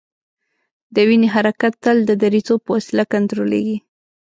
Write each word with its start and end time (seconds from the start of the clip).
د 0.93 0.95
وینې 1.07 1.27
حرکت 1.35 1.73
تل 1.83 1.97
د 2.05 2.11
دریڅو 2.21 2.55
په 2.63 2.69
وسیله 2.75 3.03
کنترولیږي. 3.13 3.77